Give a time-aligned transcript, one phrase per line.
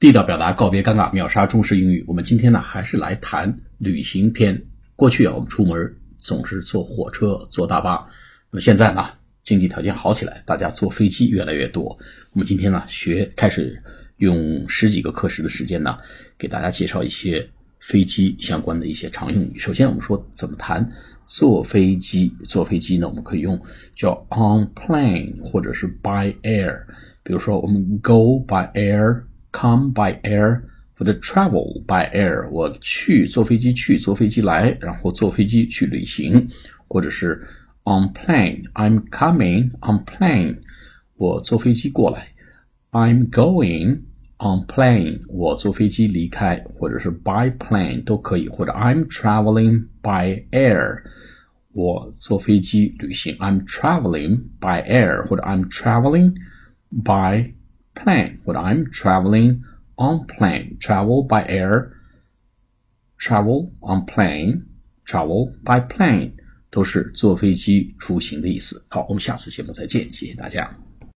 [0.00, 2.02] 地道表达，告别尴尬，秒杀中式英语。
[2.08, 4.58] 我们今天呢，还是来谈旅行篇。
[4.96, 8.08] 过去啊，我们出门总是坐火车、坐大巴。
[8.50, 9.10] 那么现在呢，
[9.42, 11.98] 经济条件好起来，大家坐飞机越来越多。
[12.32, 13.78] 我们今天呢，学开始
[14.16, 15.98] 用十几个课时的时间呢，
[16.38, 17.46] 给大家介绍一些
[17.78, 19.58] 飞机相关的一些常用语。
[19.58, 20.90] 首先，我们说怎么谈
[21.26, 22.32] 坐飞机。
[22.44, 23.60] 坐飞机呢，我们可以用
[23.94, 26.84] 叫 on plane 或者是 by air。
[27.22, 29.24] 比如说，我们 go by air。
[29.51, 30.61] Come by air
[30.97, 36.49] 或者 travel by air，我去坐飞机去，坐飞机来，然后坐飞机去旅行，
[36.87, 37.45] 或者是
[37.83, 40.59] on plane，I'm coming on plane，
[41.17, 42.29] 我坐飞机过来，
[42.91, 43.99] I'm going
[44.37, 51.01] on plane，我坐飞机离开，或者是 by plane 都可以，或者 I'm traveling by air，
[51.73, 56.33] 我坐飞机旅行，I'm traveling by air，或者 I'm traveling
[57.03, 57.53] by
[57.99, 59.61] plane 或者 I'm traveling
[59.95, 60.77] on plane.
[60.79, 61.89] Travel by air,
[63.19, 64.63] travel on plane,
[65.05, 66.33] travel by plane
[66.69, 68.85] 都是坐飞机出行的意思。
[68.89, 70.69] 好，我们下次节目再见，谢谢大家。